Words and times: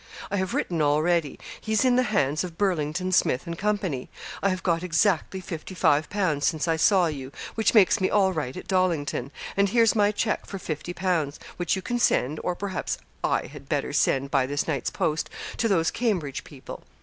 I 0.31 0.37
have 0.37 0.55
written 0.55 0.81
already. 0.81 1.37
He's 1.61 1.85
in 1.85 1.95
the 1.95 2.01
hands 2.09 2.43
of 2.43 2.57
Burlington, 2.57 3.11
Smith, 3.11 3.45
and 3.45 3.55
Company. 3.55 4.09
I 4.41 4.49
have 4.49 4.63
got 4.63 4.81
exactly 4.81 5.39
55_l._ 5.43 6.41
since 6.41 6.67
I 6.67 6.75
saw 6.75 7.05
you, 7.05 7.31
which 7.53 7.75
makes 7.75 8.01
me 8.01 8.09
all 8.09 8.33
right 8.33 8.57
at 8.57 8.67
Dollington; 8.67 9.29
and 9.55 9.69
here's 9.69 9.93
my 9.95 10.11
check 10.11 10.47
for 10.47 10.57
50_l._ 10.57 11.37
which 11.57 11.75
you 11.75 11.83
can 11.83 11.99
send 11.99 12.39
or 12.43 12.55
perhaps 12.55 12.97
I 13.23 13.45
had 13.45 13.69
better 13.69 13.93
send 13.93 14.31
by 14.31 14.47
this 14.47 14.67
night's 14.67 14.89
post 14.89 15.29
to 15.57 15.67
those 15.67 15.91
Cambridge 15.91 16.43
people. 16.45 16.81